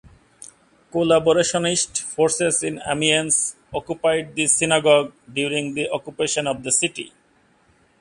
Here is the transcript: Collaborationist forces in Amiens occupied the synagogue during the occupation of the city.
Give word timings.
Collaborationist 0.91 2.01
forces 2.01 2.63
in 2.63 2.79
Amiens 2.83 3.55
occupied 3.71 4.33
the 4.33 4.47
synagogue 4.47 5.13
during 5.31 5.75
the 5.75 5.91
occupation 5.91 6.47
of 6.47 6.63
the 6.63 6.71
city. 6.71 7.13